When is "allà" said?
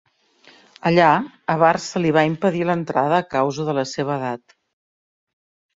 0.91-1.09